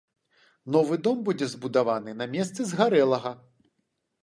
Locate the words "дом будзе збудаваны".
1.07-2.11